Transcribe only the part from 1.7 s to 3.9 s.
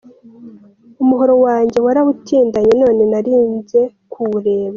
warawutindanye, none narinje